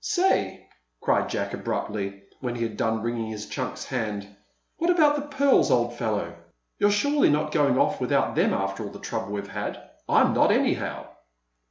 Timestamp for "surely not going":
6.89-7.77